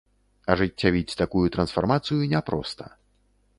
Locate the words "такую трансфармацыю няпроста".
1.21-2.83